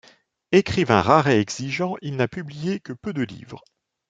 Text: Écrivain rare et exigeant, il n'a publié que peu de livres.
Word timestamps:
Écrivain 0.51 1.01
rare 1.03 1.27
et 1.27 1.39
exigeant, 1.39 1.93
il 2.01 2.15
n'a 2.15 2.27
publié 2.27 2.79
que 2.79 2.91
peu 2.91 3.13
de 3.13 3.21
livres. 3.21 3.63